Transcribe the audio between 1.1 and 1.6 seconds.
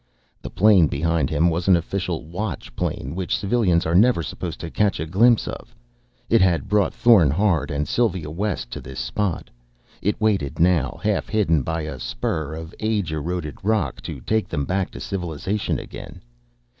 him